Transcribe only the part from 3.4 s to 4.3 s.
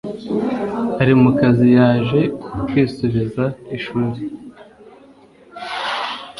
mu ishuri